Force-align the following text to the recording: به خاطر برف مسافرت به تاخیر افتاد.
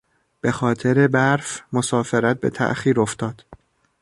به 0.41 0.51
خاطر 0.51 1.07
برف 1.07 1.61
مسافرت 1.73 2.39
به 2.39 2.49
تاخیر 2.49 3.01
افتاد. 3.01 3.45